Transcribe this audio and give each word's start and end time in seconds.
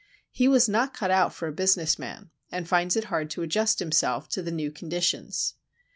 He 0.31 0.47
was 0.47 0.67
not 0.67 0.95
cut 0.95 1.11
out 1.11 1.31
for 1.31 1.47
a 1.47 1.51
business 1.53 1.99
man 1.99 2.31
and 2.51 2.67
finds 2.67 2.95
it 2.95 3.03
hard 3.03 3.29
to 3.29 3.43
adjust 3.43 3.77
himself 3.77 4.27
to 4.29 4.41
the 4.41 4.49
new 4.49 4.71
conditions. 4.71 5.53